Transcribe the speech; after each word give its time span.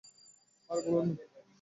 আরে, 0.69 0.81
বলুন 0.85 1.07
না। 1.09 1.23